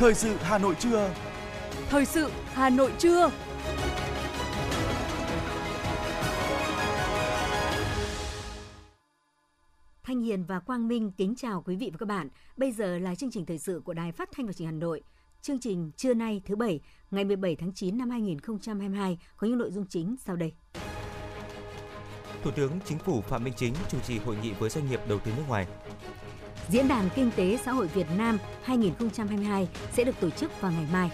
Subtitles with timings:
[0.00, 1.14] Thời sự Hà Nội trưa.
[1.88, 3.30] Thời sự Hà Nội trưa.
[10.02, 12.28] Thanh Hiền và Quang Minh kính chào quý vị và các bạn.
[12.56, 14.80] Bây giờ là chương trình thời sự của Đài Phát thanh và Truyền hình Hà
[14.80, 15.02] Nội.
[15.42, 16.80] Chương trình trưa nay thứ bảy,
[17.10, 20.52] ngày 17 tháng 9 năm 2022 có những nội dung chính sau đây.
[22.42, 25.18] Thủ tướng Chính phủ Phạm Minh Chính chủ trì hội nghị với doanh nghiệp đầu
[25.18, 25.66] tư nước ngoài.
[26.70, 30.86] Diễn đàn Kinh tế Xã hội Việt Nam 2022 sẽ được tổ chức vào ngày
[30.92, 31.10] mai.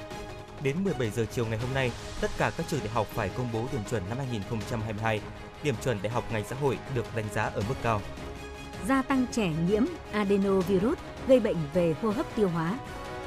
[0.63, 3.49] Đến 17 giờ chiều ngày hôm nay, tất cả các trường đại học phải công
[3.53, 5.21] bố điểm chuẩn năm 2022.
[5.63, 8.01] Điểm chuẩn đại học ngành xã hội được đánh giá ở mức cao.
[8.89, 9.83] Gia tăng trẻ nhiễm
[10.13, 10.99] adenovirus
[11.29, 12.79] gây bệnh về hô hấp tiêu hóa.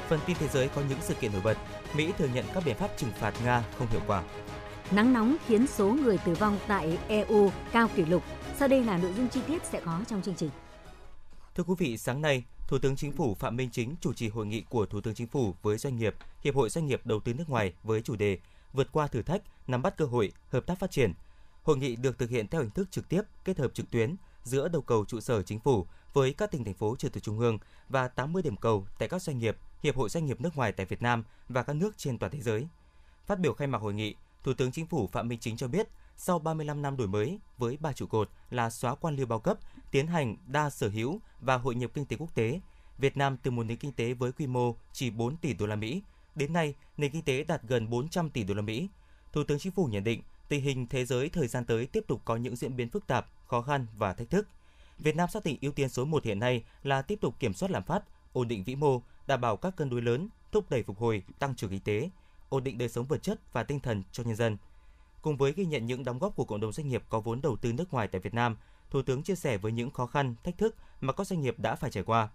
[0.08, 1.56] Phần tin thế giới có những sự kiện nổi bật.
[1.94, 4.22] Mỹ thừa nhận các biện pháp trừng phạt Nga không hiệu quả.
[4.90, 8.22] Nắng nóng khiến số người tử vong tại EU cao kỷ lục.
[8.58, 10.50] Sau đây là nội dung chi tiết sẽ có trong chương trình.
[11.54, 14.46] Thưa quý vị, sáng nay, Thủ tướng Chính phủ Phạm Minh Chính chủ trì hội
[14.46, 17.34] nghị của Thủ tướng Chính phủ với doanh nghiệp, Hiệp hội Doanh nghiệp Đầu tư
[17.34, 18.38] nước ngoài với chủ đề
[18.72, 21.12] Vượt qua thử thách, nắm bắt cơ hội, hợp tác phát triển.
[21.62, 24.68] Hội nghị được thực hiện theo hình thức trực tiếp, kết hợp trực tuyến giữa
[24.68, 27.58] đầu cầu trụ sở chính phủ với các tỉnh thành phố trực thuộc trung ương
[27.88, 30.86] và 80 điểm cầu tại các doanh nghiệp, Hiệp hội Doanh nghiệp nước ngoài tại
[30.86, 32.68] Việt Nam và các nước trên toàn thế giới.
[33.26, 35.88] Phát biểu khai mạc hội nghị, Thủ tướng Chính phủ Phạm Minh Chính cho biết,
[36.22, 39.58] sau 35 năm đổi mới với ba trụ cột là xóa quan liêu bao cấp,
[39.90, 42.60] tiến hành đa sở hữu và hội nhập kinh tế quốc tế,
[42.98, 45.76] Việt Nam từ một nền kinh tế với quy mô chỉ 4 tỷ đô la
[45.76, 46.02] Mỹ,
[46.34, 48.88] đến nay nền kinh tế đạt gần 400 tỷ đô la Mỹ.
[49.32, 52.22] Thủ tướng Chính phủ nhận định tình hình thế giới thời gian tới tiếp tục
[52.24, 54.48] có những diễn biến phức tạp, khó khăn và thách thức.
[54.98, 57.70] Việt Nam xác định ưu tiên số 1 hiện nay là tiếp tục kiểm soát
[57.70, 60.98] lạm phát, ổn định vĩ mô, đảm bảo các cân đối lớn, thúc đẩy phục
[60.98, 62.10] hồi, tăng trưởng kinh tế,
[62.48, 64.56] ổn định đời sống vật chất và tinh thần cho nhân dân.
[65.22, 67.56] Cùng với ghi nhận những đóng góp của cộng đồng doanh nghiệp có vốn đầu
[67.56, 68.56] tư nước ngoài tại Việt Nam,
[68.90, 71.76] Thủ tướng chia sẻ với những khó khăn, thách thức mà các doanh nghiệp đã
[71.76, 72.28] phải trải qua.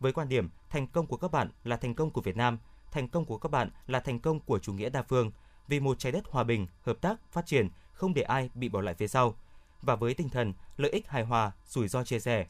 [0.00, 2.58] Với quan điểm thành công của các bạn là thành công của Việt Nam,
[2.90, 5.30] thành công của các bạn là thành công của chủ nghĩa đa phương,
[5.68, 8.80] vì một trái đất hòa bình, hợp tác, phát triển, không để ai bị bỏ
[8.80, 9.34] lại phía sau.
[9.82, 12.46] Và với tinh thần lợi ích hài hòa, rủi ro chia sẻ,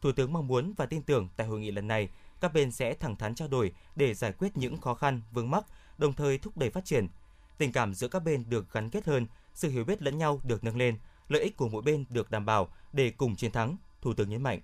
[0.00, 2.08] Thủ tướng mong muốn và tin tưởng tại hội nghị lần này,
[2.40, 5.64] các bên sẽ thẳng thắn trao đổi để giải quyết những khó khăn, vướng mắc,
[5.98, 7.08] đồng thời thúc đẩy phát triển.
[7.58, 10.64] Tình cảm giữa các bên được gắn kết hơn, sự hiểu biết lẫn nhau được
[10.64, 14.14] nâng lên, lợi ích của mỗi bên được đảm bảo để cùng chiến thắng, Thủ
[14.14, 14.60] tướng nhấn mạnh.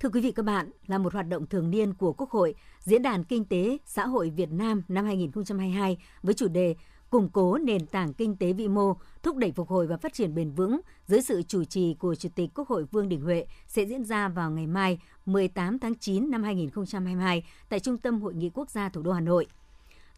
[0.00, 3.02] Thưa quý vị các bạn, là một hoạt động thường niên của Quốc hội, Diễn
[3.02, 6.74] đàn Kinh tế Xã hội Việt Nam năm 2022 với chủ đề
[7.10, 10.34] củng cố nền tảng kinh tế vĩ mô, thúc đẩy phục hồi và phát triển
[10.34, 13.84] bền vững dưới sự chủ trì của Chủ tịch Quốc hội Vương Đình Huệ sẽ
[13.84, 18.50] diễn ra vào ngày mai 18 tháng 9 năm 2022 tại Trung tâm Hội nghị
[18.54, 19.46] Quốc gia thủ đô Hà Nội.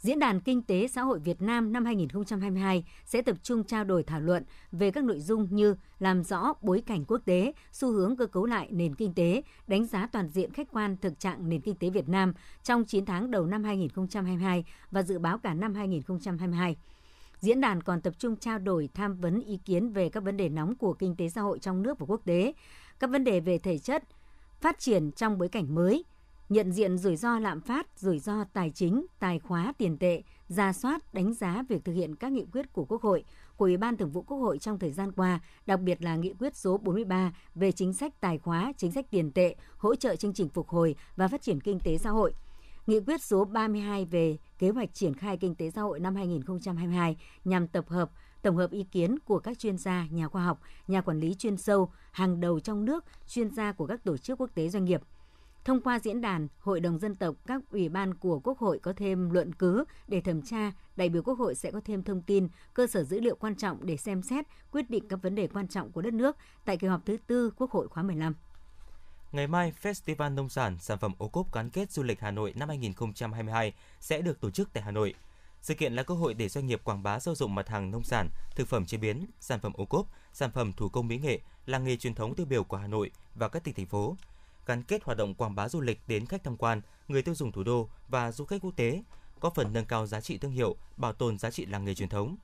[0.07, 4.03] Diễn đàn Kinh tế Xã hội Việt Nam năm 2022 sẽ tập trung trao đổi
[4.03, 8.17] thảo luận về các nội dung như làm rõ bối cảnh quốc tế, xu hướng
[8.17, 11.61] cơ cấu lại nền kinh tế, đánh giá toàn diện khách quan thực trạng nền
[11.61, 15.75] kinh tế Việt Nam trong 9 tháng đầu năm 2022 và dự báo cả năm
[15.75, 16.77] 2022.
[17.41, 20.49] Diễn đàn còn tập trung trao đổi tham vấn ý kiến về các vấn đề
[20.49, 22.53] nóng của kinh tế xã hội trong nước và quốc tế,
[22.99, 24.05] các vấn đề về thể chất,
[24.61, 26.05] phát triển trong bối cảnh mới,
[26.49, 30.73] nhận diện rủi ro lạm phát, rủi ro tài chính, tài khóa tiền tệ, ra
[30.73, 33.25] soát, đánh giá việc thực hiện các nghị quyết của Quốc hội,
[33.57, 36.35] của Ủy ban Thường vụ Quốc hội trong thời gian qua, đặc biệt là nghị
[36.39, 40.33] quyết số 43 về chính sách tài khóa, chính sách tiền tệ, hỗ trợ chương
[40.33, 42.33] trình phục hồi và phát triển kinh tế xã hội.
[42.87, 47.17] Nghị quyết số 32 về kế hoạch triển khai kinh tế xã hội năm 2022
[47.45, 48.11] nhằm tập hợp,
[48.43, 51.57] tổng hợp ý kiến của các chuyên gia, nhà khoa học, nhà quản lý chuyên
[51.57, 55.01] sâu, hàng đầu trong nước, chuyên gia của các tổ chức quốc tế doanh nghiệp–
[55.67, 58.93] Thông qua diễn đàn, Hội đồng dân tộc, các ủy ban của Quốc hội có
[58.97, 62.49] thêm luận cứ để thẩm tra, đại biểu Quốc hội sẽ có thêm thông tin,
[62.75, 65.69] cơ sở dữ liệu quan trọng để xem xét, quyết định các vấn đề quan
[65.69, 68.35] trọng của đất nước tại kỳ họp thứ tư Quốc hội khóa 15.
[69.33, 72.53] Ngày mai, Festival Nông sản Sản phẩm ô cốp gắn kết du lịch Hà Nội
[72.57, 75.15] năm 2022 sẽ được tổ chức tại Hà Nội.
[75.61, 78.05] Sự kiện là cơ hội để doanh nghiệp quảng bá sâu dụng mặt hàng nông
[78.05, 81.41] sản, thực phẩm chế biến, sản phẩm ô cốp, sản phẩm thủ công mỹ nghệ,
[81.67, 84.17] làng nghề truyền thống tiêu biểu của Hà Nội và các tỉnh thành phố
[84.67, 87.53] gắn kết hoạt động quảng bá du lịch đến khách tham quan, người tiêu dùng
[87.53, 89.03] thủ đô và du khách quốc tế,
[89.41, 92.09] có phần nâng cao giá trị thương hiệu, bảo tồn giá trị làng nghề truyền
[92.09, 92.37] thống.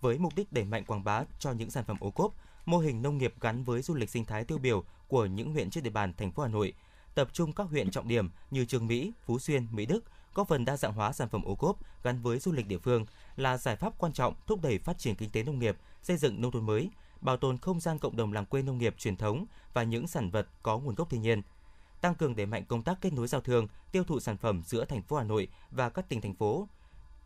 [0.00, 2.34] Với mục đích đẩy mạnh quảng bá cho những sản phẩm ô cốp,
[2.66, 5.70] mô hình nông nghiệp gắn với du lịch sinh thái tiêu biểu của những huyện
[5.70, 6.72] trên địa bàn thành phố Hà Nội,
[7.14, 10.64] tập trung các huyện trọng điểm như Trường Mỹ, Phú Xuyên, Mỹ Đức, có phần
[10.64, 13.06] đa dạng hóa sản phẩm ô cốp gắn với du lịch địa phương
[13.36, 16.40] là giải pháp quan trọng thúc đẩy phát triển kinh tế nông nghiệp, xây dựng
[16.40, 16.90] nông thôn mới,
[17.20, 20.30] bảo tồn không gian cộng đồng làng quê nông nghiệp truyền thống và những sản
[20.30, 21.42] vật có nguồn gốc thiên nhiên–
[22.00, 24.84] tăng cường đẩy mạnh công tác kết nối giao thương, tiêu thụ sản phẩm giữa
[24.84, 26.68] thành phố Hà Nội và các tỉnh thành phố,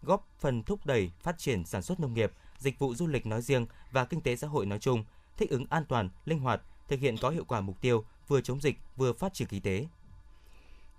[0.02, 3.43] góp phần thúc đẩy phát triển sản xuất nông nghiệp, dịch vụ du lịch nói
[3.43, 5.05] riêng và kinh tế xã hội nói chung,
[5.37, 8.61] thích ứng an toàn, linh hoạt, thực hiện có hiệu quả mục tiêu vừa chống
[8.61, 9.87] dịch vừa phát triển kinh tế.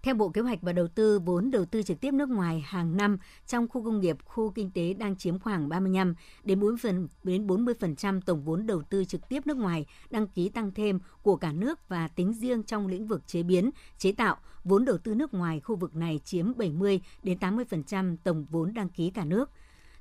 [0.03, 2.97] Theo Bộ Kế hoạch và Đầu tư, vốn đầu tư trực tiếp nước ngoài hàng
[2.97, 3.17] năm
[3.47, 7.47] trong khu công nghiệp, khu kinh tế đang chiếm khoảng 35 đến 4 phần đến
[7.47, 11.51] 40% tổng vốn đầu tư trực tiếp nước ngoài đăng ký tăng thêm của cả
[11.51, 15.33] nước và tính riêng trong lĩnh vực chế biến, chế tạo, vốn đầu tư nước
[15.33, 19.49] ngoài khu vực này chiếm 70 đến 80% tổng vốn đăng ký cả nước.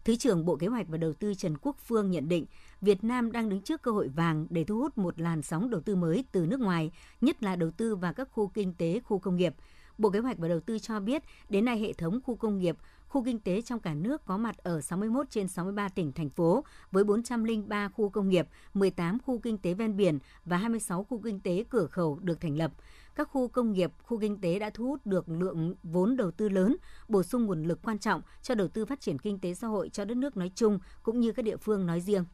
[0.05, 2.46] Thứ trưởng Bộ Kế hoạch và Đầu tư Trần Quốc Phương nhận định,
[2.81, 5.81] Việt Nam đang đứng trước cơ hội vàng để thu hút một làn sóng đầu
[5.81, 9.19] tư mới từ nước ngoài, nhất là đầu tư vào các khu kinh tế, khu
[9.19, 9.55] công nghiệp–
[10.00, 12.76] Bộ Kế hoạch và Đầu tư cho biết, đến nay hệ thống khu công nghiệp,
[13.08, 16.64] khu kinh tế trong cả nước có mặt ở 61 trên 63 tỉnh, thành phố,
[16.91, 21.41] với 403 khu công nghiệp, 18 khu kinh tế ven biển và 26 khu kinh
[21.41, 22.73] tế cửa khẩu được thành lập.
[23.14, 26.49] Các khu công nghiệp, khu kinh tế đã thu hút được lượng vốn đầu tư
[26.49, 26.76] lớn,
[27.08, 29.88] bổ sung nguồn lực quan trọng cho đầu tư phát triển kinh tế xã hội
[29.88, 32.25] cho đất nước nói chung cũng như các địa phương nói riêng.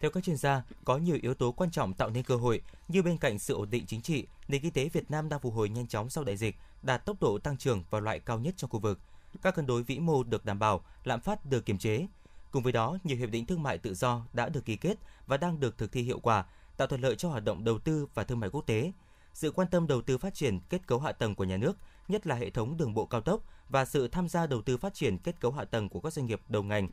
[0.00, 3.02] Theo các chuyên gia, có nhiều yếu tố quan trọng tạo nên cơ hội như
[3.02, 5.68] bên cạnh sự ổn định chính trị, nền kinh tế Việt Nam đang phục hồi
[5.68, 8.70] nhanh chóng sau đại dịch, đạt tốc độ tăng trưởng và loại cao nhất trong
[8.70, 8.98] khu vực.
[9.42, 12.06] Các cân đối vĩ mô được đảm bảo, lạm phát được kiềm chế.
[12.50, 15.36] Cùng với đó, nhiều hiệp định thương mại tự do đã được ký kết và
[15.36, 16.44] đang được thực thi hiệu quả,
[16.76, 18.92] tạo thuận lợi cho hoạt động đầu tư và thương mại quốc tế.
[19.34, 21.76] Sự quan tâm đầu tư phát triển kết cấu hạ tầng của nhà nước,
[22.08, 24.94] nhất là hệ thống đường bộ cao tốc và sự tham gia đầu tư phát
[24.94, 26.88] triển kết cấu hạ tầng của các doanh nghiệp đầu ngành,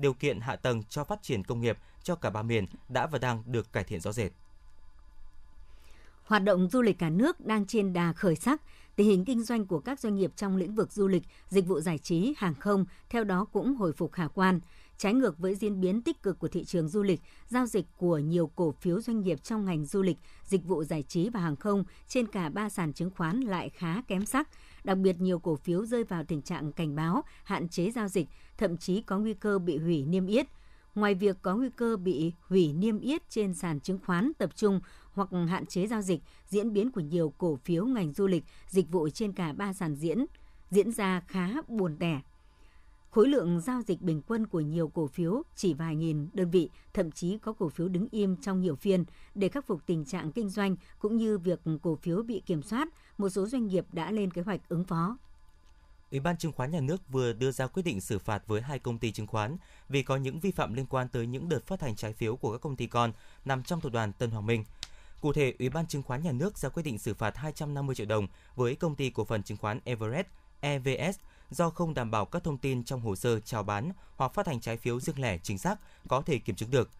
[0.00, 3.18] điều kiện hạ tầng cho phát triển công nghiệp cho cả ba miền đã và
[3.18, 4.32] đang được cải thiện rõ rệt.
[6.24, 8.62] Hoạt động du lịch cả nước đang trên đà khởi sắc,
[8.96, 11.80] tình hình kinh doanh của các doanh nghiệp trong lĩnh vực du lịch, dịch vụ
[11.80, 14.60] giải trí, hàng không theo đó cũng hồi phục khả quan.
[14.96, 18.18] Trái ngược với diễn biến tích cực của thị trường du lịch, giao dịch của
[18.18, 21.56] nhiều cổ phiếu doanh nghiệp trong ngành du lịch, dịch vụ giải trí và hàng
[21.56, 24.48] không trên cả ba sàn chứng khoán lại khá kém sắc.
[24.84, 28.28] Đặc biệt nhiều cổ phiếu rơi vào tình trạng cảnh báo, hạn chế giao dịch,
[28.58, 30.46] thậm chí có nguy cơ bị hủy niêm yết.
[30.94, 34.80] Ngoài việc có nguy cơ bị hủy niêm yết trên sàn chứng khoán tập trung
[35.12, 38.90] hoặc hạn chế giao dịch, diễn biến của nhiều cổ phiếu ngành du lịch, dịch
[38.90, 40.26] vụ trên cả ba sàn diễn
[40.70, 42.20] diễn ra khá buồn tẻ.
[43.10, 46.70] Khối lượng giao dịch bình quân của nhiều cổ phiếu chỉ vài nghìn đơn vị,
[46.92, 49.04] thậm chí có cổ phiếu đứng im trong nhiều phiên.
[49.34, 52.88] Để khắc phục tình trạng kinh doanh cũng như việc cổ phiếu bị kiểm soát,
[53.18, 55.16] một số doanh nghiệp đã lên kế hoạch ứng phó.
[56.10, 58.78] Ủy ban chứng khoán nhà nước vừa đưa ra quyết định xử phạt với hai
[58.78, 59.56] công ty chứng khoán
[59.88, 62.52] vì có những vi phạm liên quan tới những đợt phát hành trái phiếu của
[62.52, 63.12] các công ty con
[63.44, 64.64] nằm trong tập đoàn Tân Hoàng Minh.
[65.20, 68.06] Cụ thể, Ủy ban chứng khoán nhà nước ra quyết định xử phạt 250 triệu
[68.06, 70.26] đồng với công ty cổ phần chứng khoán Everest
[70.60, 71.18] EVS
[71.50, 74.60] do không đảm bảo các thông tin trong hồ sơ chào bán hoặc phát hành
[74.60, 76.90] trái phiếu riêng lẻ chính xác có thể kiểm chứng được.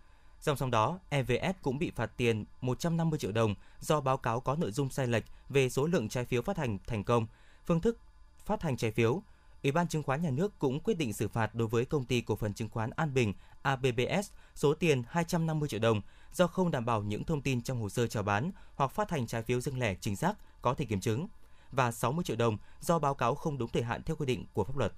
[0.41, 4.57] Song song đó, EVS cũng bị phạt tiền 150 triệu đồng do báo cáo có
[4.57, 7.27] nội dung sai lệch về số lượng trái phiếu phát hành thành công,
[7.67, 7.99] phương thức
[8.47, 9.23] phát hành trái phiếu.
[9.63, 12.21] Ủy ban chứng khoán nhà nước cũng quyết định xử phạt đối với công ty
[12.21, 16.01] cổ phần chứng khoán An Bình ABBS số tiền 250 triệu đồng
[16.33, 19.27] do không đảm bảo những thông tin trong hồ sơ chào bán hoặc phát hành
[19.27, 21.29] trái phiếu riêng lẻ chính xác có thể kiểm chứng
[21.73, 24.65] và 60 triệu đồng do báo cáo không đúng thời hạn theo quy định của
[24.65, 24.93] pháp luật.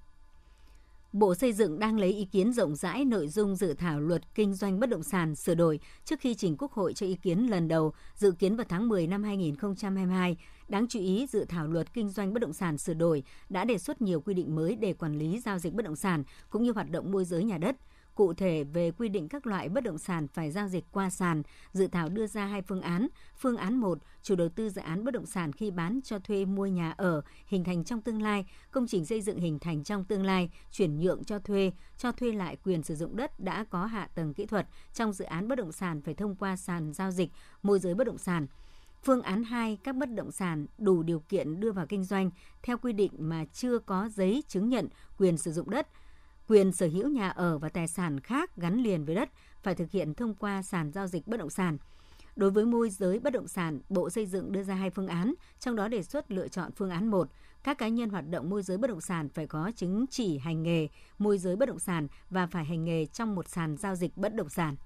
[1.12, 4.54] Bộ Xây dựng đang lấy ý kiến rộng rãi nội dung dự thảo luật kinh
[4.54, 7.68] doanh bất động sản sửa đổi trước khi trình Quốc hội cho ý kiến lần
[7.68, 10.36] đầu, dự kiến vào tháng 10 năm 2022.
[10.68, 13.78] Đáng chú ý, dự thảo luật kinh doanh bất động sản sửa đổi đã đề
[13.78, 16.72] xuất nhiều quy định mới để quản lý giao dịch bất động sản cũng như
[16.72, 17.76] hoạt động môi giới nhà đất–
[18.14, 21.42] Cụ thể về quy định các loại bất động sản phải giao dịch qua sàn,
[21.72, 23.08] dự thảo đưa ra hai phương án.
[23.38, 26.44] Phương án 1, chủ đầu tư dự án bất động sản khi bán cho thuê
[26.44, 30.04] mua nhà ở hình thành trong tương lai, công trình xây dựng hình thành trong
[30.04, 33.86] tương lai, chuyển nhượng cho thuê, cho thuê lại quyền sử dụng đất đã có
[33.86, 37.10] hạ tầng kỹ thuật trong dự án bất động sản phải thông qua sàn giao
[37.10, 37.30] dịch
[37.62, 38.46] môi giới bất động sản.
[39.04, 42.30] Phương án 2, các bất động sản đủ điều kiện đưa vào kinh doanh
[42.62, 45.88] theo quy định mà chưa có giấy chứng nhận quyền sử dụng đất–
[46.52, 49.28] Quyền sở hữu nhà ở và tài sản khác gắn liền với đất
[49.62, 51.78] phải thực hiện thông qua sàn giao dịch bất động sản.
[52.36, 55.34] Đối với môi giới bất động sản, Bộ Xây dựng đưa ra hai phương án,
[55.60, 57.28] trong đó đề xuất lựa chọn phương án 1.
[57.64, 60.62] Các cá nhân hoạt động môi giới bất động sản phải có chứng chỉ hành
[60.62, 64.16] nghề môi giới bất động sản và phải hành nghề trong một sàn giao dịch
[64.16, 64.76] bất động sản.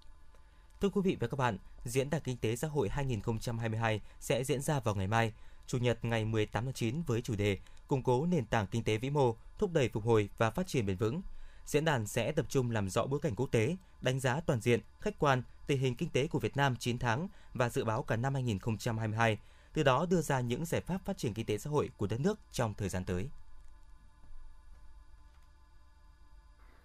[0.81, 4.61] Thưa quý vị và các bạn, Diễn đàn Kinh tế Xã hội 2022 sẽ diễn
[4.61, 5.33] ra vào ngày mai,
[5.67, 7.59] Chủ nhật ngày 18 tháng 9 với chủ đề
[7.89, 10.87] Củng cố nền tảng kinh tế vĩ mô, thúc đẩy phục hồi và phát triển
[10.87, 11.23] bền vững–
[11.67, 14.81] Diễn đàn sẽ tập trung làm rõ bối cảnh quốc tế, đánh giá toàn diện,
[15.01, 18.17] khách quan tình hình kinh tế của Việt Nam 9 tháng và dự báo cả
[18.17, 19.39] năm 2022,
[19.73, 22.21] từ đó đưa ra những giải pháp phát triển kinh tế xã hội của đất
[22.21, 23.29] nước trong thời gian tới.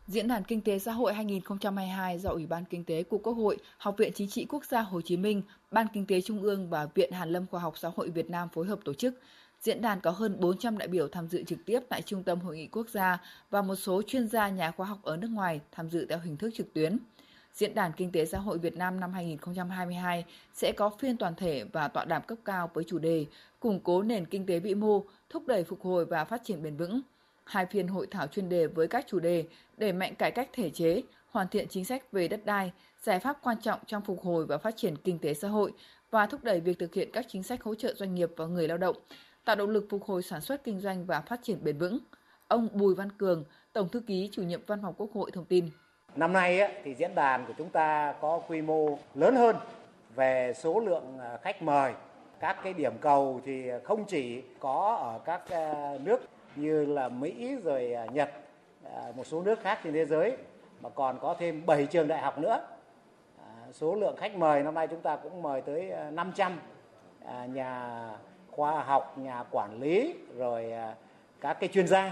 [0.08, 3.58] Diễn đàn Kinh tế Xã hội 2022 do Ủy ban Kinh tế của Quốc hội,
[3.78, 6.86] Học viện Chính trị Quốc gia Hồ Chí Minh, Ban Kinh tế Trung ương và
[6.96, 9.14] Viện Hàn lâm Khoa học Xã hội Việt Nam phối hợp tổ chức
[9.62, 12.58] Diễn đàn có hơn 400 đại biểu tham dự trực tiếp tại Trung tâm Hội
[12.58, 15.89] nghị Quốc gia và một số chuyên gia nhà khoa học ở nước ngoài tham
[15.89, 16.98] dự theo hình thức trực tuyến.
[17.53, 21.63] Diễn đàn Kinh tế Xã hội Việt Nam năm 2022 sẽ có phiên toàn thể
[21.74, 23.25] và tọa đàm cấp cao với chủ đề
[23.60, 26.77] củng cố nền kinh tế vĩ mô, thúc đẩy phục hồi và phát triển bền
[26.77, 27.01] vững.
[27.46, 29.46] Hai phiên hội thảo chuyên đề với các chủ đề
[29.77, 33.38] đẩy mạnh cải cách thể chế, hoàn thiện chính sách về đất đai, giải pháp
[33.44, 35.74] quan trọng trong phục hồi và phát triển kinh tế xã hội
[36.12, 38.68] và thúc đẩy việc thực hiện các chính sách hỗ trợ doanh nghiệp và người
[38.68, 38.96] lao động,
[39.45, 42.00] tạo động lực phục hồi sản xuất kinh doanh và phát triển bền vững.
[42.48, 43.43] Ông Bùi Văn Cường,
[43.74, 45.69] Tổng thư ký chủ nhiệm Văn phòng Quốc hội thông tin.
[46.15, 49.55] Năm nay thì diễn đàn của chúng ta có quy mô lớn hơn
[50.15, 51.93] về số lượng à, khách mời.
[52.39, 56.21] Các cái điểm cầu thì không chỉ có ở các à, nước
[56.55, 58.31] như là Mỹ rồi à, Nhật,
[59.15, 60.38] một số nước khác trên thế giới
[60.81, 62.67] mà còn có thêm 7 trường đại học nữa.
[63.71, 66.60] Số lượng khách mời năm nay chúng ta cũng mời tới 500
[67.48, 68.10] nhà
[68.51, 70.96] khoa học, nhà quản lý rồi à,
[71.41, 72.12] các cái chuyên gia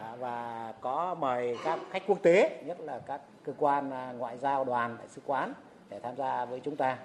[0.00, 4.38] à, và có mời các khách quốc tế, nhất là các cơ quan à, ngoại
[4.38, 5.52] giao đoàn, đại sứ quán
[5.90, 6.98] để tham gia với chúng ta.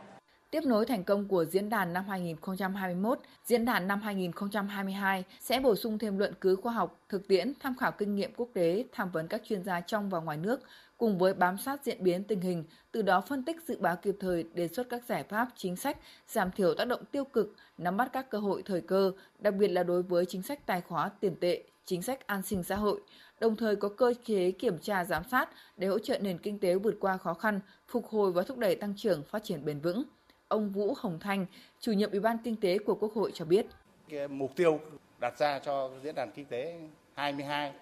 [0.52, 5.76] Tiếp nối thành công của diễn đàn năm 2021, diễn đàn năm 2022 sẽ bổ
[5.76, 9.12] sung thêm luận cứ khoa học, thực tiễn, tham khảo kinh nghiệm quốc tế, tham
[9.12, 10.62] vấn các chuyên gia trong và ngoài nước,
[10.98, 14.16] cùng với bám sát diễn biến tình hình, từ đó phân tích dự báo kịp
[14.20, 17.98] thời, đề xuất các giải pháp, chính sách, giảm thiểu tác động tiêu cực, nắm
[17.98, 21.10] bắt các cơ hội thời cơ, đặc biệt là đối với chính sách tài khóa
[21.20, 23.02] tiền tệ, chính sách an sinh xã hội,
[23.40, 26.76] đồng thời có cơ chế kiểm tra giám sát để hỗ trợ nền kinh tế
[26.76, 30.04] vượt qua khó khăn, phục hồi và thúc đẩy tăng trưởng phát triển bền vững.
[30.48, 31.46] Ông Vũ Hồng Thanh,
[31.80, 33.66] chủ nhiệm Ủy ban Kinh tế của Quốc hội cho biết.
[34.10, 34.80] Cái mục tiêu
[35.20, 36.80] đặt ra cho diễn đàn kinh tế
[37.14, 37.74] 22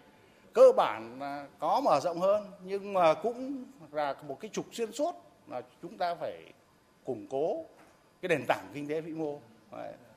[0.56, 1.20] cơ bản
[1.60, 5.16] có mở rộng hơn, nhưng mà cũng là một cái trục xuyên suốt
[5.48, 6.44] là chúng ta phải
[7.04, 7.66] củng cố
[8.22, 9.40] cái nền tảng kinh tế vĩ mô.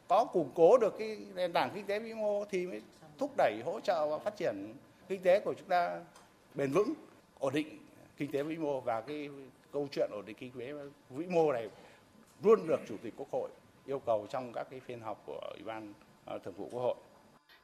[0.08, 2.82] Có củng cố được cái nền tảng kinh tế vĩ mô thì mới
[3.18, 4.74] thúc đẩy, hỗ trợ và phát triển
[5.08, 6.00] kinh tế của chúng ta
[6.54, 6.94] bền vững,
[7.38, 7.78] ổn định
[8.16, 8.80] kinh tế vĩ mô.
[8.80, 9.28] Và cái
[9.72, 10.72] câu chuyện ổn định kinh tế
[11.10, 11.68] vĩ mô này
[12.42, 13.50] luôn được chủ tịch quốc hội
[13.86, 15.92] yêu cầu trong các cái phiên họp của ủy ban
[16.24, 16.94] ờ, thường vụ quốc hội.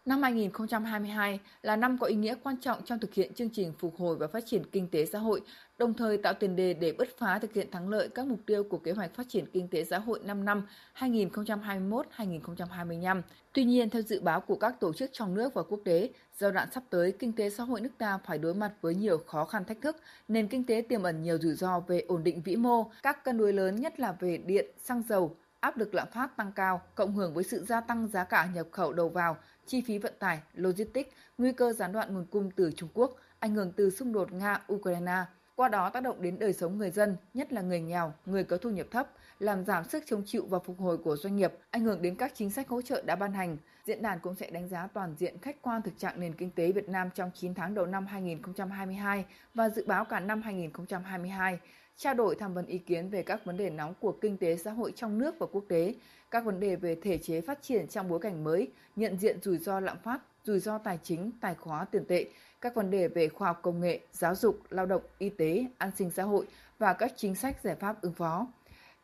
[0.08, 3.96] Năm 2022 là năm có ý nghĩa quan trọng trong thực hiện chương trình phục
[3.96, 5.40] hồi và phát triển kinh tế xã hội,
[5.78, 8.64] đồng thời tạo tiền đề để bứt phá thực hiện thắng lợi các mục tiêu
[8.64, 10.66] của kế hoạch phát triển kinh tế xã hội 5 năm
[10.98, 13.22] 2021-2025.
[13.52, 16.52] Tuy nhiên, theo dự báo của các tổ chức trong nước và quốc tế, giai
[16.52, 19.44] đoạn sắp tới, kinh tế xã hội nước ta phải đối mặt với nhiều khó
[19.44, 19.96] khăn thách thức,
[20.28, 23.38] nền kinh tế tiềm ẩn nhiều rủi ro về ổn định vĩ mô, các cân
[23.38, 27.14] đối lớn nhất là về điện, xăng dầu, áp lực lạm phát tăng cao, cộng
[27.14, 30.40] hưởng với sự gia tăng giá cả nhập khẩu đầu vào, chi phí vận tải,
[30.54, 34.30] logistics, nguy cơ gián đoạn nguồn cung từ Trung Quốc, ảnh hưởng từ xung đột
[34.30, 35.24] Nga-Ukraine,
[35.56, 38.56] qua đó tác động đến đời sống người dân, nhất là người nghèo, người có
[38.56, 41.84] thu nhập thấp, làm giảm sức chống chịu và phục hồi của doanh nghiệp, ảnh
[41.84, 43.56] hưởng đến các chính sách hỗ trợ đã ban hành.
[43.86, 46.72] Diễn đàn cũng sẽ đánh giá toàn diện khách quan thực trạng nền kinh tế
[46.72, 51.58] Việt Nam trong 9 tháng đầu năm 2022 và dự báo cả năm 2022,
[51.96, 54.70] trao đổi tham vấn ý kiến về các vấn đề nóng của kinh tế xã
[54.70, 55.94] hội trong nước và quốc tế,
[56.30, 59.58] các vấn đề về thể chế phát triển trong bối cảnh mới, nhận diện rủi
[59.58, 62.26] ro lạm phát, rủi ro tài chính, tài khóa tiền tệ,
[62.60, 65.90] các vấn đề về khoa học công nghệ, giáo dục, lao động, y tế, an
[65.96, 66.46] sinh xã hội
[66.78, 68.46] và các chính sách giải pháp ứng phó.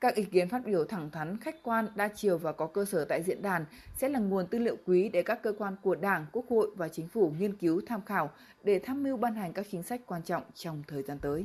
[0.01, 3.05] Các ý kiến phát biểu thẳng thắn, khách quan, đa chiều và có cơ sở
[3.05, 3.65] tại diễn đàn
[3.97, 6.89] sẽ là nguồn tư liệu quý để các cơ quan của Đảng, Quốc hội và
[6.89, 8.31] Chính phủ nghiên cứu tham khảo
[8.65, 11.45] để tham mưu ban hành các chính sách quan trọng trong thời gian tới.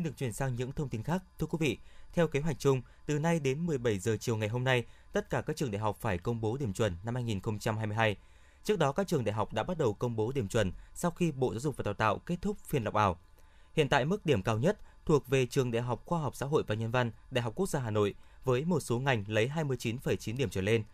[0.00, 1.22] Xin được chuyển sang những thông tin khác.
[1.38, 1.78] Thưa quý vị,
[2.12, 5.42] theo kế hoạch chung, từ nay đến 17 giờ chiều ngày hôm nay, tất cả
[5.42, 8.16] các trường đại học phải công bố điểm chuẩn năm 2022.
[8.64, 11.32] Trước đó, các trường đại học đã bắt đầu công bố điểm chuẩn sau khi
[11.32, 13.18] Bộ Giáo dục và Đào tạo kết thúc phiên lọc ảo.
[13.74, 16.64] Hiện tại mức điểm cao nhất thuộc về trường Đại học Khoa học Xã hội
[16.66, 18.14] và Nhân văn, Đại học Quốc gia Hà Nội
[18.44, 20.84] với một số ngành lấy 29,9 điểm trở lên.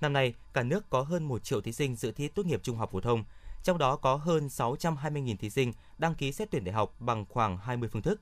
[0.00, 2.76] Năm nay, cả nước có hơn 1 triệu thí sinh dự thi tốt nghiệp trung
[2.76, 3.24] học phổ thông,
[3.62, 7.58] trong đó có hơn 620.000 thí sinh đăng ký xét tuyển đại học bằng khoảng
[7.58, 8.20] 20 phương thức.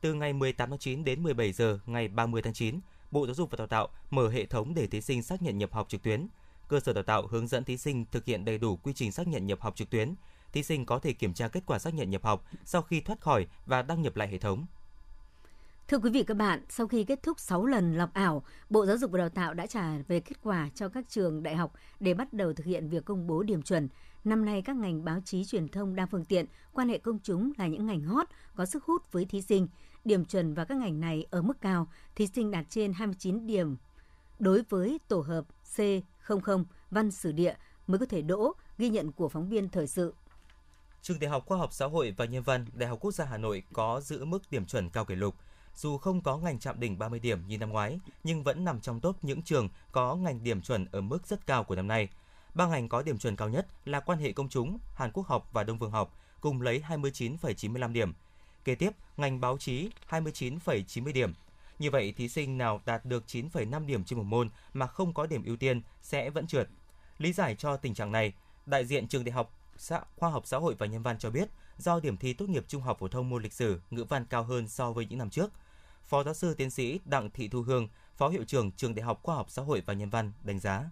[0.00, 2.80] Từ ngày 18 tháng 9 đến 17 giờ ngày 30 tháng 9,
[3.10, 5.72] Bộ Giáo dục và Đào tạo mở hệ thống để thí sinh xác nhận nhập
[5.72, 6.26] học trực tuyến.
[6.68, 9.28] Cơ sở đào tạo hướng dẫn thí sinh thực hiện đầy đủ quy trình xác
[9.28, 10.14] nhận nhập học trực tuyến.
[10.52, 13.20] Thí sinh có thể kiểm tra kết quả xác nhận nhập học sau khi thoát
[13.20, 14.66] khỏi và đăng nhập lại hệ thống.
[15.88, 18.98] Thưa quý vị các bạn, sau khi kết thúc 6 lần lọc ảo, Bộ Giáo
[18.98, 22.14] dục và Đào tạo đã trả về kết quả cho các trường đại học để
[22.14, 23.88] bắt đầu thực hiện việc công bố điểm chuẩn.
[24.24, 27.52] Năm nay các ngành báo chí truyền thông đa phương tiện, quan hệ công chúng
[27.58, 29.68] là những ngành hot có sức hút với thí sinh
[30.04, 33.76] điểm chuẩn vào các ngành này ở mức cao, thí sinh đạt trên 29 điểm
[34.38, 35.44] đối với tổ hợp
[35.76, 37.54] C00 văn sử địa
[37.86, 40.14] mới có thể đỗ, ghi nhận của phóng viên thời sự.
[41.02, 43.38] Trường Đại học Khoa học Xã hội và Nhân văn Đại học Quốc gia Hà
[43.38, 45.34] Nội có giữ mức điểm chuẩn cao kỷ lục.
[45.74, 49.00] Dù không có ngành chạm đỉnh 30 điểm như năm ngoái, nhưng vẫn nằm trong
[49.00, 52.08] top những trường có ngành điểm chuẩn ở mức rất cao của năm nay.
[52.54, 55.48] Ba ngành có điểm chuẩn cao nhất là quan hệ công chúng, Hàn Quốc học
[55.52, 58.12] và Đông Phương học, cùng lấy 29,95 điểm.
[58.64, 61.34] Kế tiếp, ngành báo chí 29,90 điểm.
[61.78, 65.26] Như vậy, thí sinh nào đạt được 9,5 điểm trên một môn mà không có
[65.26, 66.68] điểm ưu tiên sẽ vẫn trượt.
[67.18, 68.32] Lý giải cho tình trạng này,
[68.66, 71.48] đại diện trường Đại học xã, Khoa học Xã hội và Nhân văn cho biết,
[71.78, 74.42] do điểm thi tốt nghiệp trung học phổ thông môn lịch sử, ngữ văn cao
[74.42, 75.50] hơn so với những năm trước.
[76.04, 79.20] Phó giáo sư tiến sĩ Đặng Thị Thu Hương, Phó hiệu trưởng trường Đại học
[79.22, 80.90] Khoa học Xã hội và Nhân văn đánh giá.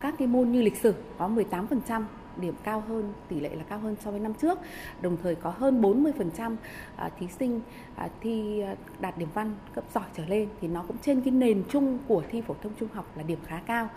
[0.00, 2.04] Các cái môn như lịch sử có 18%
[2.38, 4.58] điểm cao hơn, tỷ lệ là cao hơn so với năm trước.
[5.00, 6.56] Đồng thời có hơn 40%
[6.96, 7.60] à, thí sinh
[7.96, 11.30] à, thi à, đạt điểm văn cấp giỏi trở lên thì nó cũng trên cái
[11.30, 13.88] nền chung của thi phổ thông trung học là điểm khá cao.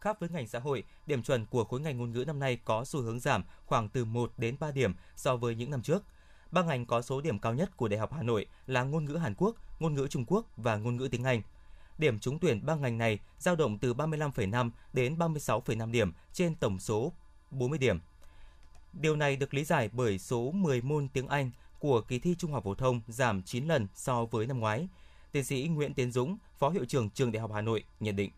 [0.00, 2.84] Khác với ngành xã hội, điểm chuẩn của khối ngành ngôn ngữ năm nay có
[2.84, 6.04] xu hướng giảm khoảng từ 1 đến 3 điểm so với những năm trước.
[6.50, 9.16] Ba ngành có số điểm cao nhất của Đại học Hà Nội là ngôn ngữ
[9.16, 11.42] Hàn Quốc, ngôn ngữ Trung Quốc và ngôn ngữ tiếng Anh.
[11.98, 16.78] Điểm trúng tuyển ba ngành này dao động từ 35,5 đến 36,5 điểm trên tổng
[16.78, 17.12] số
[17.50, 17.98] 40 điểm.
[18.92, 22.52] Điều này được lý giải bởi số 10 môn tiếng Anh của kỳ thi Trung
[22.52, 24.88] học phổ thông giảm 9 lần so với năm ngoái.
[25.32, 28.30] Tiến sĩ Nguyễn Tiến Dũng, Phó hiệu trưởng Trường Đại học Hà Nội nhận định.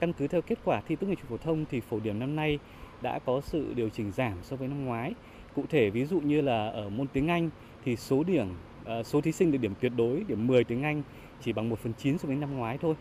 [0.00, 2.36] Căn cứ theo kết quả thi tốt nghiệp trung phổ thông thì phổ điểm năm
[2.36, 2.58] nay
[3.02, 5.12] đã có sự điều chỉnh giảm so với năm ngoái.
[5.54, 7.50] Cụ thể ví dụ như là ở môn tiếng Anh
[7.84, 11.02] thì số điểm à, số thí sinh được điểm tuyệt đối điểm 10 tiếng Anh
[11.44, 12.94] chỉ bằng 1 phần 9 so với năm ngoái thôi.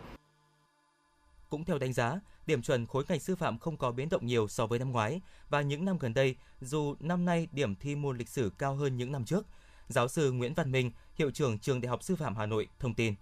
[1.49, 4.47] Cũng theo đánh giá, điểm chuẩn khối ngành sư phạm không có biến động nhiều
[4.47, 8.17] so với năm ngoái và những năm gần đây, dù năm nay điểm thi môn
[8.17, 9.45] lịch sử cao hơn những năm trước.
[9.87, 12.93] Giáo sư Nguyễn Văn Minh, hiệu trưởng trường Đại học Sư phạm Hà Nội thông
[12.93, 13.15] tin.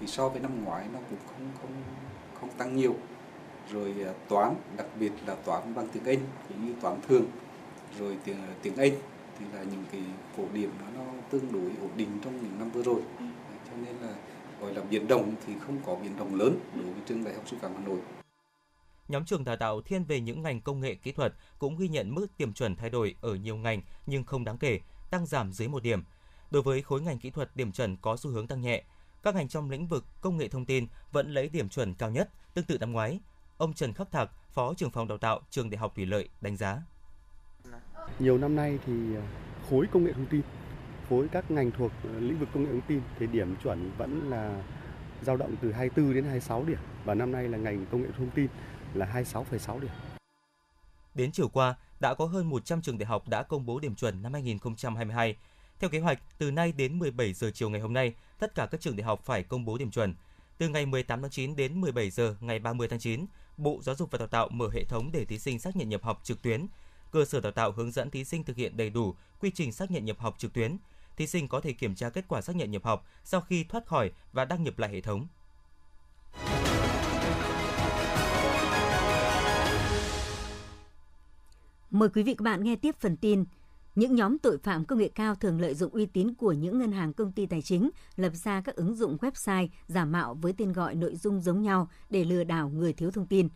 [0.00, 1.82] Thì so với năm ngoái nó cũng không không
[2.40, 2.96] không tăng nhiều.
[3.70, 7.24] Rồi à, toán, đặc biệt là toán bằng tiếng Anh cũng như toán thường,
[7.98, 8.92] rồi tiếng tiếng Anh
[9.38, 10.02] thì là những cái
[10.36, 13.02] phổ điểm nó, nó tương đối ổn định trong những năm vừa rồi
[13.84, 14.14] nên là
[14.60, 17.44] gọi là biến động thì không có biến động lớn đối với trường đại học
[17.46, 17.98] sư phạm Hà Nội.
[19.08, 22.14] Nhóm trường đào tạo thiên về những ngành công nghệ kỹ thuật cũng ghi nhận
[22.14, 25.68] mức điểm chuẩn thay đổi ở nhiều ngành nhưng không đáng kể, tăng giảm dưới
[25.68, 26.02] một điểm.
[26.50, 28.84] Đối với khối ngành kỹ thuật điểm chuẩn có xu hướng tăng nhẹ.
[29.22, 32.30] Các ngành trong lĩnh vực công nghệ thông tin vẫn lấy điểm chuẩn cao nhất,
[32.54, 33.20] tương tự năm ngoái.
[33.56, 36.56] Ông Trần Khắc Thạc, Phó trưởng phòng đào tạo trường Đại học Thủy lợi đánh
[36.56, 36.82] giá.
[38.18, 38.92] Nhiều năm nay thì
[39.70, 40.42] khối công nghệ thông tin
[41.10, 44.30] khối các ngành thuộc ờ, lĩnh vực công nghệ thông tin thì điểm chuẩn vẫn
[44.30, 44.62] là
[45.22, 48.30] dao động từ 24 đến 26 điểm và năm nay là ngành công nghệ thông
[48.30, 48.46] tin
[48.94, 49.90] là 26,6 điểm.
[51.14, 54.22] Đến chiều qua, đã có hơn 100 trường đại học đã công bố điểm chuẩn
[54.22, 55.36] năm 2022.
[55.78, 58.80] Theo kế hoạch, từ nay đến 17 giờ chiều ngày hôm nay, tất cả các
[58.80, 60.14] trường đại học phải công bố điểm chuẩn.
[60.58, 64.10] Từ ngày 18 tháng 9 đến 17 giờ ngày 30 tháng 9, Bộ Giáo dục
[64.10, 66.66] và Đào tạo mở hệ thống để thí sinh xác nhận nhập học trực tuyến.
[67.10, 69.90] Cơ sở đào tạo hướng dẫn thí sinh thực hiện đầy đủ quy trình xác
[69.90, 70.76] nhận nhập học trực tuyến,
[71.20, 73.86] thí sinh có thể kiểm tra kết quả xác nhận nhập học sau khi thoát
[73.86, 75.26] khỏi và đăng nhập lại hệ thống.
[81.90, 83.44] Mời quý vị các bạn nghe tiếp phần tin.
[83.94, 86.92] Những nhóm tội phạm công nghệ cao thường lợi dụng uy tín của những ngân
[86.92, 90.72] hàng công ty tài chính, lập ra các ứng dụng website giả mạo với tên
[90.72, 93.48] gọi nội dung giống nhau để lừa đảo người thiếu thông tin.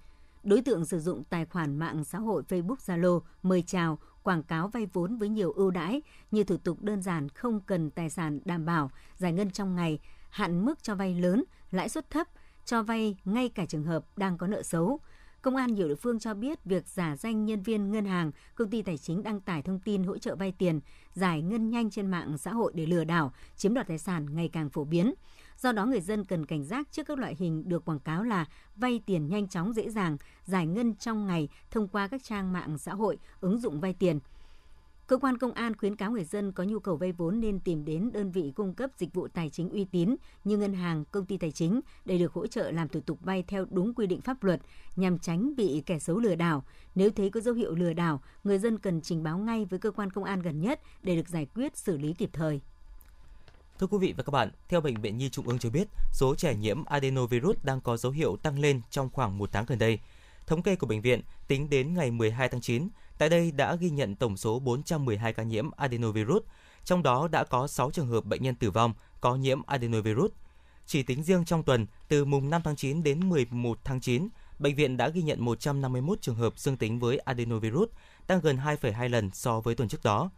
[0.43, 4.69] Đối tượng sử dụng tài khoản mạng xã hội Facebook, Zalo, mời chào quảng cáo
[4.69, 8.41] vay vốn với nhiều ưu đãi như thủ tục đơn giản không cần tài sản
[8.45, 9.99] đảm bảo, giải ngân trong ngày,
[10.31, 12.29] hạn mức cho vay lớn, lãi suất thấp,
[12.65, 15.01] cho vay ngay cả trường hợp đang có nợ xấu.
[15.43, 18.71] Công an nhiều địa phương cho biết việc giả danh nhân viên ngân hàng, công
[18.71, 20.81] ty tài chính đăng tải thông tin hỗ trợ vay tiền,
[21.13, 24.49] giải ngân nhanh trên mạng xã hội để lừa đảo, chiếm đoạt tài sản ngày
[24.49, 25.15] càng phổ biến.
[25.59, 28.47] Do đó người dân cần cảnh giác trước các loại hình được quảng cáo là
[28.77, 32.79] vay tiền nhanh chóng dễ dàng, giải ngân trong ngày thông qua các trang mạng
[32.79, 34.21] xã hội, ứng dụng vay tiền.
[35.07, 37.85] Cơ quan công an khuyến cáo người dân có nhu cầu vay vốn nên tìm
[37.85, 41.27] đến đơn vị cung cấp dịch vụ tài chính uy tín như ngân hàng, công
[41.27, 44.21] ty tài chính để được hỗ trợ làm thủ tục vay theo đúng quy định
[44.21, 44.61] pháp luật
[44.97, 46.65] nhằm tránh bị kẻ xấu lừa đảo.
[46.95, 49.91] Nếu thấy có dấu hiệu lừa đảo, người dân cần trình báo ngay với cơ
[49.91, 52.61] quan công an gần nhất để được giải quyết xử lý kịp thời.
[53.79, 56.35] Thưa quý vị và các bạn, theo Bệnh viện Nhi Trung ương cho biết, số
[56.35, 59.99] trẻ nhiễm adenovirus đang có dấu hiệu tăng lên trong khoảng một tháng gần đây.
[60.47, 63.91] Thống kê của bệnh viện tính đến ngày 12 tháng 9, tại đây đã ghi
[63.91, 66.43] nhận tổng số 412 ca nhiễm adenovirus,
[66.85, 70.31] trong đó đã có 6 trường hợp bệnh nhân tử vong có nhiễm adenovirus.
[70.87, 74.75] Chỉ tính riêng trong tuần, từ mùng 5 tháng 9 đến 11 tháng 9, bệnh
[74.75, 77.89] viện đã ghi nhận 151 trường hợp dương tính với adenovirus,
[78.27, 80.31] tăng gần 2,2 lần so với tuần trước đó.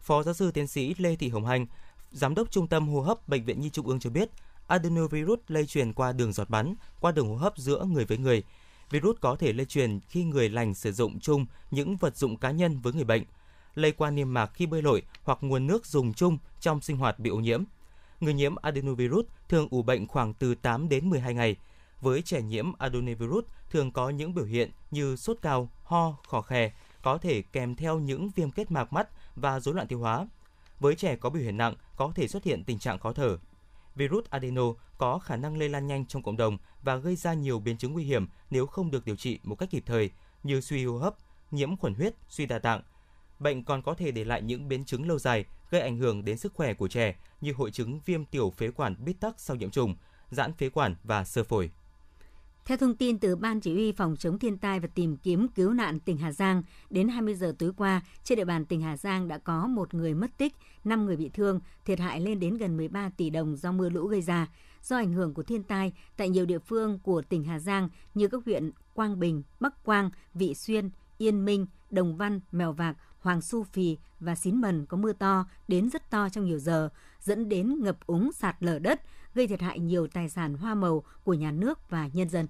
[0.00, 1.66] Phó giáo sư tiến sĩ Lê Thị Hồng Hành,
[2.12, 4.30] Giám đốc Trung tâm hô hấp Bệnh viện Nhi Trung ương cho biết,
[4.66, 8.42] adenovirus lây truyền qua đường giọt bắn, qua đường hô hấp giữa người với người.
[8.90, 12.50] Virus có thể lây truyền khi người lành sử dụng chung những vật dụng cá
[12.50, 13.24] nhân với người bệnh,
[13.74, 17.18] lây qua niêm mạc khi bơi lội hoặc nguồn nước dùng chung trong sinh hoạt
[17.18, 17.64] bị ô nhiễm.
[18.20, 21.56] Người nhiễm adenovirus thường ủ bệnh khoảng từ 8 đến 12 ngày.
[22.00, 26.72] Với trẻ nhiễm adenovirus thường có những biểu hiện như sốt cao, ho, khò khè,
[27.02, 30.26] có thể kèm theo những viêm kết mạc mắt và rối loạn tiêu hóa.
[30.80, 33.38] Với trẻ có biểu hiện nặng, có thể xuất hiện tình trạng khó thở.
[33.94, 34.62] Virus adeno
[34.98, 37.92] có khả năng lây lan nhanh trong cộng đồng và gây ra nhiều biến chứng
[37.92, 40.10] nguy hiểm nếu không được điều trị một cách kịp thời
[40.42, 41.14] như suy hô hấp,
[41.50, 42.82] nhiễm khuẩn huyết, suy đa tạng.
[43.38, 46.38] Bệnh còn có thể để lại những biến chứng lâu dài, gây ảnh hưởng đến
[46.38, 49.70] sức khỏe của trẻ như hội chứng viêm tiểu phế quản bít tắc sau nhiễm
[49.70, 49.96] trùng,
[50.30, 51.70] giãn phế quản và sơ phổi.
[52.64, 55.72] Theo thông tin từ Ban Chỉ huy Phòng chống thiên tai và tìm kiếm cứu
[55.72, 59.28] nạn tỉnh Hà Giang, đến 20 giờ tối qua, trên địa bàn tỉnh Hà Giang
[59.28, 62.76] đã có một người mất tích, 5 người bị thương, thiệt hại lên đến gần
[62.76, 64.48] 13 tỷ đồng do mưa lũ gây ra.
[64.82, 68.28] Do ảnh hưởng của thiên tai, tại nhiều địa phương của tỉnh Hà Giang như
[68.28, 73.40] các huyện Quang Bình, Bắc Quang, Vị Xuyên, Yên Minh, Đồng Văn, Mèo Vạc, Hoàng
[73.40, 76.88] Su Phì và Xín Mần có mưa to đến rất to trong nhiều giờ,
[77.20, 79.00] dẫn đến ngập úng sạt lở đất,
[79.34, 82.46] gây thiệt hại nhiều tài sản hoa màu của nhà nước và nhân dân.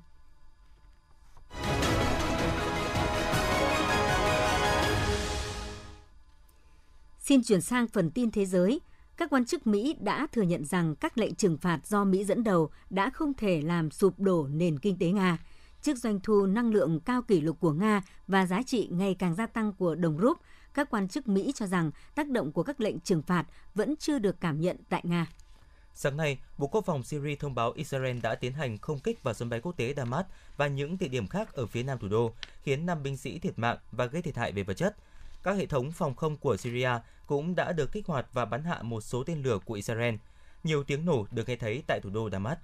[7.18, 8.80] Xin chuyển sang phần tin thế giới.
[9.16, 12.44] Các quan chức Mỹ đã thừa nhận rằng các lệnh trừng phạt do Mỹ dẫn
[12.44, 15.38] đầu đã không thể làm sụp đổ nền kinh tế Nga.
[15.82, 19.34] Trước doanh thu năng lượng cao kỷ lục của Nga và giá trị ngày càng
[19.34, 20.38] gia tăng của đồng rúp,
[20.74, 24.18] các quan chức Mỹ cho rằng tác động của các lệnh trừng phạt vẫn chưa
[24.18, 25.26] được cảm nhận tại Nga.
[25.94, 29.34] Sáng nay, Bộ Quốc phòng Syria thông báo Israel đã tiến hành không kích vào
[29.34, 32.32] sân bay quốc tế Damas và những địa điểm khác ở phía nam thủ đô,
[32.62, 34.96] khiến 5 binh sĩ thiệt mạng và gây thiệt hại về vật chất.
[35.42, 36.90] Các hệ thống phòng không của Syria
[37.26, 40.14] cũng đã được kích hoạt và bắn hạ một số tên lửa của Israel.
[40.64, 42.58] Nhiều tiếng nổ được nghe thấy tại thủ đô Damas.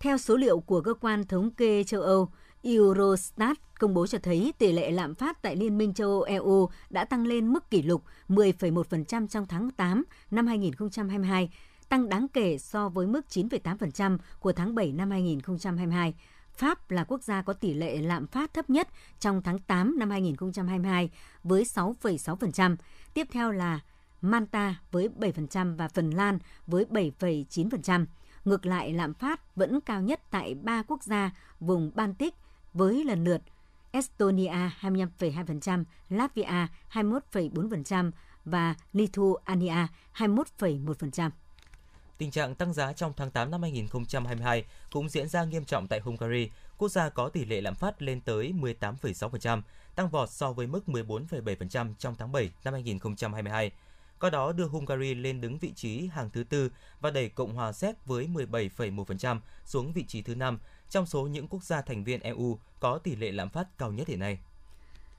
[0.00, 2.28] Theo số liệu của cơ quan thống kê châu Âu,
[2.62, 6.68] Eurostat công bố cho thấy tỷ lệ lạm phát tại Liên minh châu Âu EU
[6.90, 11.50] đã tăng lên mức kỷ lục 10,1% trong tháng 8 năm 2022,
[11.88, 16.14] tăng đáng kể so với mức 9,8% của tháng 7 năm 2022.
[16.54, 18.88] Pháp là quốc gia có tỷ lệ lạm phát thấp nhất
[19.20, 21.10] trong tháng 8 năm 2022
[21.44, 22.76] với 6,6%.
[23.14, 23.80] Tiếp theo là
[24.20, 28.06] Malta với 7% và Phần Lan với 7,9%.
[28.44, 32.34] Ngược lại, lạm phát vẫn cao nhất tại ba quốc gia vùng Baltic
[32.74, 33.42] với lần lượt
[33.90, 38.10] Estonia 25,2%, Latvia 21,4%
[38.44, 41.30] và Lithuania 21,1%.
[42.18, 46.00] Tình trạng tăng giá trong tháng 8 năm 2022 cũng diễn ra nghiêm trọng tại
[46.00, 49.62] Hungary, quốc gia có tỷ lệ lạm phát lên tới 18,6%,
[49.94, 53.72] tăng vọt so với mức 14,7% trong tháng 7 năm 2022.
[54.18, 57.72] Có đó đưa Hungary lên đứng vị trí hàng thứ tư và đẩy Cộng hòa
[57.72, 60.58] Séc với 17,1% xuống vị trí thứ năm
[60.90, 64.08] trong số những quốc gia thành viên EU có tỷ lệ lạm phát cao nhất
[64.08, 64.38] hiện nay.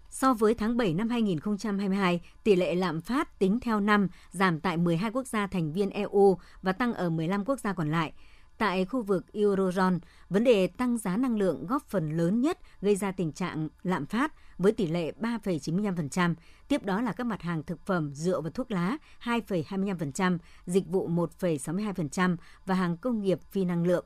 [0.09, 4.77] So với tháng 7 năm 2022, tỷ lệ lạm phát tính theo năm giảm tại
[4.77, 8.13] 12 quốc gia thành viên EU và tăng ở 15 quốc gia còn lại.
[8.60, 12.95] Tại khu vực Eurozone, vấn đề tăng giá năng lượng góp phần lớn nhất gây
[12.95, 16.36] ra tình trạng lạm phát với tỷ lệ 3,95%.
[16.67, 21.10] Tiếp đó là các mặt hàng thực phẩm, rượu và thuốc lá 2,25%, dịch vụ
[21.10, 24.06] 1,62% và hàng công nghiệp phi năng lượng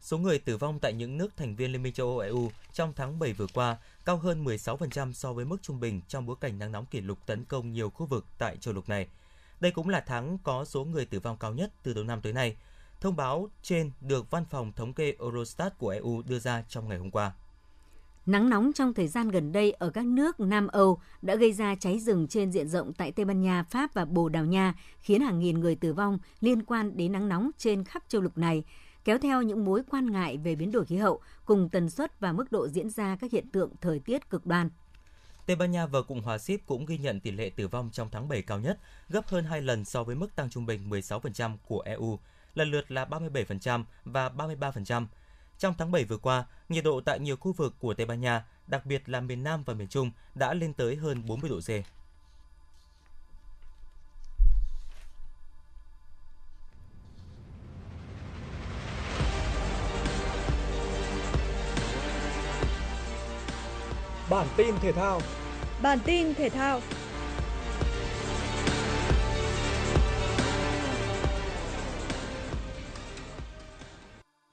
[0.00, 2.92] Số người tử vong tại những nước thành viên Liên minh châu Âu EU trong
[2.96, 6.58] tháng 7 vừa qua cao hơn 16% so với mức trung bình trong bối cảnh
[6.58, 9.08] nắng nóng kỷ lục tấn công nhiều khu vực tại châu lục này.
[9.60, 12.32] Đây cũng là tháng có số người tử vong cao nhất từ đầu năm tới
[12.32, 12.56] nay.
[13.00, 16.98] Thông báo trên được Văn phòng Thống kê Eurostat của EU đưa ra trong ngày
[16.98, 17.32] hôm qua.
[18.26, 21.74] Nắng nóng trong thời gian gần đây ở các nước Nam Âu đã gây ra
[21.74, 25.20] cháy rừng trên diện rộng tại Tây Ban Nha, Pháp và Bồ Đào Nha, khiến
[25.20, 28.64] hàng nghìn người tử vong liên quan đến nắng nóng trên khắp châu lục này
[29.04, 32.32] kéo theo những mối quan ngại về biến đổi khí hậu cùng tần suất và
[32.32, 34.70] mức độ diễn ra các hiện tượng thời tiết cực đoan.
[35.46, 38.08] Tây Ban Nha và Cộng hòa Ship cũng ghi nhận tỷ lệ tử vong trong
[38.12, 41.56] tháng 7 cao nhất, gấp hơn 2 lần so với mức tăng trung bình 16%
[41.66, 42.18] của EU,
[42.54, 45.06] lần lượt là 37% và 33%.
[45.58, 48.44] Trong tháng 7 vừa qua, nhiệt độ tại nhiều khu vực của Tây Ban Nha,
[48.66, 51.70] đặc biệt là miền Nam và miền Trung, đã lên tới hơn 40 độ C.
[64.30, 65.20] Bản tin thể thao.
[65.82, 66.80] Bản tin thể thao.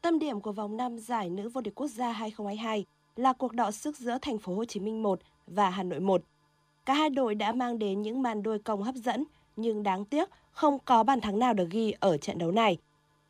[0.07, 3.71] Tâm điểm của vòng 5 giải nữ vô địch quốc gia 2022 là cuộc đọ
[3.71, 6.21] sức giữa thành phố Hồ Chí Minh 1 và Hà Nội 1.
[6.85, 9.23] cả hai đội đã mang đến những màn đôi công hấp dẫn,
[9.55, 12.77] nhưng đáng tiếc không có bàn thắng nào được ghi ở trận đấu này.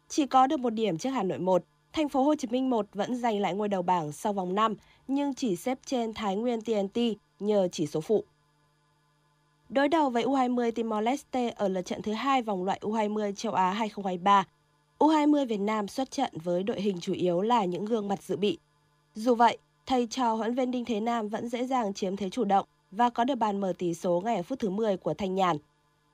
[0.08, 1.63] Chỉ có được một điểm trước Hà Nội 1,
[1.94, 4.76] Thành phố Hồ Chí Minh 1 vẫn giành lại ngôi đầu bảng sau vòng 5,
[5.08, 7.00] nhưng chỉ xếp trên Thái Nguyên TNT
[7.40, 8.24] nhờ chỉ số phụ.
[9.70, 13.72] Đối đầu với U20 Timor-Leste ở lượt trận thứ hai vòng loại U20 châu Á
[13.72, 14.46] 2023,
[15.00, 18.38] U20 Việt Nam xuất trận với đội hình chủ yếu là những gương mặt dự
[18.38, 18.58] bị.
[19.16, 22.44] Dù vậy, thầy trò huấn viên Đinh Thế Nam vẫn dễ dàng chiếm thế chủ
[22.44, 25.36] động và có được bàn mở tỷ số ngay ở phút thứ 10 của Thanh
[25.36, 25.58] Nhàn.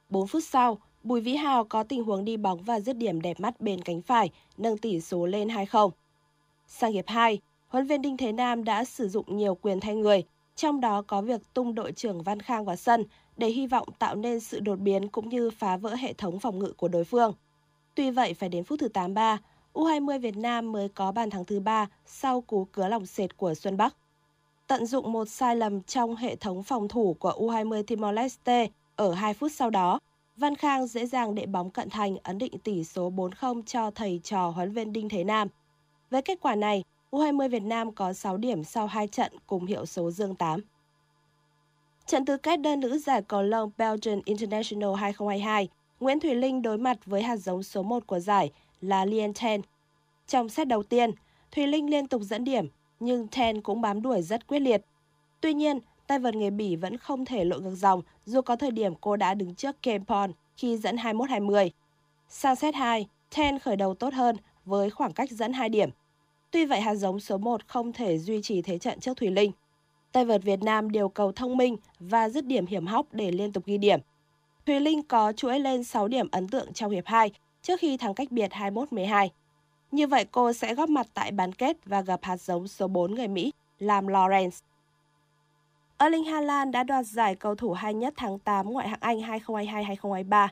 [0.09, 3.39] 4 phút sau, Bùi Vĩ Hào có tình huống đi bóng và dứt điểm đẹp
[3.39, 5.89] mắt bên cánh phải, nâng tỷ số lên 2-0.
[6.67, 10.23] Sang hiệp 2, huấn viên Đinh Thế Nam đã sử dụng nhiều quyền thay người,
[10.55, 13.03] trong đó có việc tung đội trưởng Văn Khang vào sân
[13.37, 16.59] để hy vọng tạo nên sự đột biến cũng như phá vỡ hệ thống phòng
[16.59, 17.33] ngự của đối phương.
[17.95, 19.37] Tuy vậy, phải đến phút thứ 83,
[19.73, 23.53] U20 Việt Nam mới có bàn thắng thứ ba sau cú cứa lòng sệt của
[23.53, 23.95] Xuân Bắc.
[24.67, 29.33] Tận dụng một sai lầm trong hệ thống phòng thủ của U20 Timor-Leste ở 2
[29.33, 29.99] phút sau đó,
[30.37, 34.21] Văn Khang dễ dàng đệ bóng cận thành ấn định tỷ số 4-0 cho thầy
[34.23, 35.47] trò huấn viên Đinh Thế Nam.
[36.09, 39.85] Với kết quả này, U20 Việt Nam có 6 điểm sau 2 trận cùng hiệu
[39.85, 40.59] số dương 8.
[42.05, 45.69] Trận tứ kết đơn nữ giải cầu lông Belgian International 2022,
[46.03, 49.61] Nguyễn Thùy Linh đối mặt với hạt giống số 1 của giải là Lien Ten.
[50.27, 51.11] Trong set đầu tiên,
[51.51, 52.67] Thùy Linh liên tục dẫn điểm,
[52.99, 54.81] nhưng Ten cũng bám đuổi rất quyết liệt.
[55.41, 58.71] Tuy nhiên, tay vợt người Bỉ vẫn không thể lội ngược dòng dù có thời
[58.71, 61.69] điểm cô đã đứng trước Kempon khi dẫn 21-20.
[62.29, 65.89] Sang set 2, Ten khởi đầu tốt hơn với khoảng cách dẫn 2 điểm.
[66.51, 69.51] Tuy vậy hạt giống số 1 không thể duy trì thế trận trước Thùy Linh.
[70.11, 73.51] Tay vợt Việt Nam điều cầu thông minh và dứt điểm hiểm hóc để liên
[73.51, 73.99] tục ghi điểm.
[74.65, 78.13] Thùy Linh có chuỗi lên 6 điểm ấn tượng trong hiệp 2 trước khi thắng
[78.13, 79.29] cách biệt 21-12.
[79.91, 83.15] Như vậy cô sẽ góp mặt tại bán kết và gặp hạt giống số 4
[83.15, 84.61] người Mỹ, làm Lawrence.
[85.97, 90.47] Erling Haaland đã đoạt giải cầu thủ hay nhất tháng 8 ngoại hạng Anh 2022-2023.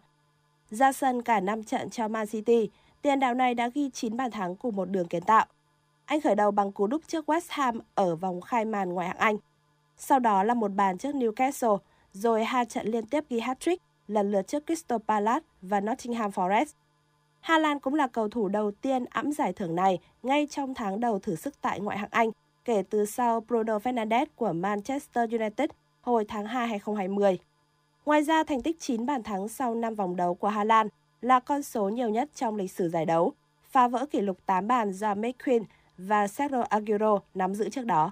[0.70, 2.70] Ra sân cả 5 trận cho Man City,
[3.02, 5.46] tiền đạo này đã ghi 9 bàn thắng cùng một đường kiến tạo.
[6.06, 9.18] Anh khởi đầu bằng cú đúp trước West Ham ở vòng khai màn ngoại hạng
[9.18, 9.38] Anh.
[9.98, 11.78] Sau đó là một bàn trước Newcastle,
[12.14, 13.78] rồi hai trận liên tiếp ghi hat-trick
[14.14, 16.66] lần lượt trước Crystal Palace và Nottingham Forest.
[17.40, 21.00] Hà Lan cũng là cầu thủ đầu tiên ẵm giải thưởng này ngay trong tháng
[21.00, 22.32] đầu thử sức tại ngoại hạng Anh
[22.66, 25.70] kể từ sau Bruno Fernandes của Manchester United
[26.02, 27.40] hồi tháng 2 2020.
[28.06, 30.88] Ngoài ra, thành tích 9 bàn thắng sau 5 vòng đấu của Hà Lan
[31.22, 33.34] là con số nhiều nhất trong lịch sử giải đấu,
[33.72, 35.64] phá vỡ kỷ lục 8 bàn do McQueen
[35.98, 38.12] và Sergio Aguero nắm giữ trước đó.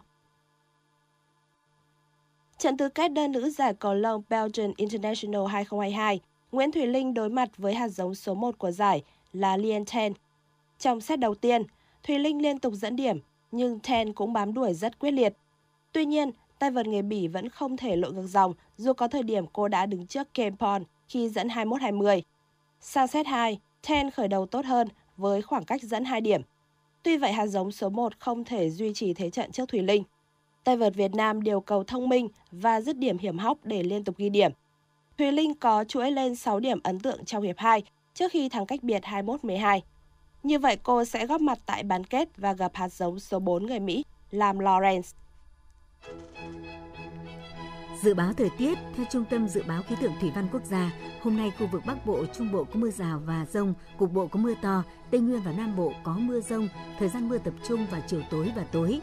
[2.60, 6.20] Trận tứ kết đơn nữ giải cầu lông Belgian International 2022,
[6.52, 10.14] Nguyễn Thùy Linh đối mặt với hạt giống số 1 của giải là Lien Ten.
[10.80, 11.64] Trong set đầu tiên,
[12.04, 13.20] Thùy Linh liên tục dẫn điểm,
[13.52, 15.34] nhưng Ten cũng bám đuổi rất quyết liệt.
[15.92, 19.24] Tuy nhiên, tay vợt người Bỉ vẫn không thể lội ngược dòng dù có thời
[19.24, 22.22] điểm cô đã đứng trước Kempon khi dẫn 21-20.
[22.82, 26.42] Sang set 2, Ten khởi đầu tốt hơn với khoảng cách dẫn 2 điểm.
[27.04, 30.04] Tuy vậy hạt giống số 1 không thể duy trì thế trận trước Thùy Linh.
[30.70, 34.04] Tay vợt Việt Nam điều cầu thông minh và dứt điểm hiểm hóc để liên
[34.04, 34.52] tục ghi điểm.
[35.18, 38.66] Thùy Linh có chuỗi lên 6 điểm ấn tượng trong hiệp 2 trước khi thắng
[38.66, 39.80] cách biệt 21-12.
[40.44, 43.66] Như vậy cô sẽ góp mặt tại bán kết và gặp hạt giống số 4
[43.66, 45.14] người Mỹ, làm Lawrence.
[48.02, 50.92] Dự báo thời tiết theo Trung tâm Dự báo Khí tượng Thủy văn Quốc gia,
[51.22, 54.28] hôm nay khu vực Bắc Bộ, Trung Bộ có mưa rào và rông, cục bộ
[54.28, 56.68] có mưa to, Tây Nguyên và Nam Bộ có mưa rông,
[57.00, 59.02] thời gian mưa tập trung vào chiều tối và tối.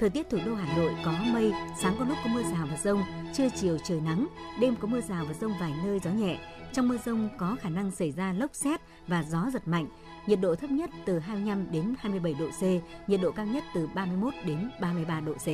[0.00, 2.76] Thời tiết thủ đô Hà Nội có mây, sáng có lúc có mưa rào và
[2.76, 3.02] rông,
[3.34, 4.26] trưa chiều trời nắng,
[4.60, 6.38] đêm có mưa rào và rông vài nơi gió nhẹ.
[6.72, 9.88] Trong mưa rông có khả năng xảy ra lốc xét và gió giật mạnh.
[10.26, 12.62] Nhiệt độ thấp nhất từ 25 đến 27 độ C,
[13.08, 15.46] nhiệt độ cao nhất từ 31 đến 33 độ C.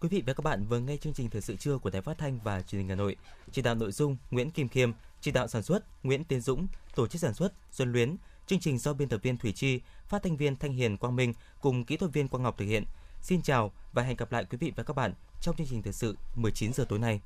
[0.00, 2.18] Quý vị và các bạn vừa nghe chương trình thời sự trưa của Đài Phát
[2.18, 3.16] thanh và Truyền hình Hà Nội.
[3.52, 7.06] Chỉ đạo nội dung Nguyễn Kim Khiêm, chỉ đạo sản xuất Nguyễn Tiến Dũng, tổ
[7.06, 8.16] chức sản xuất Xuân Luyến.
[8.46, 11.32] Chương trình do biên tập viên Thủy Chi, phát thanh viên Thanh Hiền Quang Minh
[11.60, 12.84] cùng kỹ thuật viên Quang Ngọc thực hiện.
[13.24, 15.92] Xin chào và hẹn gặp lại quý vị và các bạn trong chương trình thời
[15.92, 17.20] sự 19 giờ tối nay.